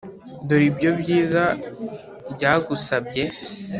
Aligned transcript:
ndore 0.43 0.63
ibyo 0.71 0.89
byiza 1.01 1.43
byagusabye» 2.33 3.23